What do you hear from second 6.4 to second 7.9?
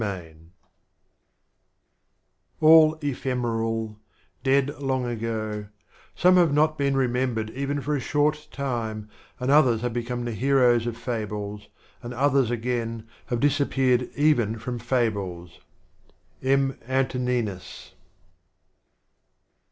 not been remembered even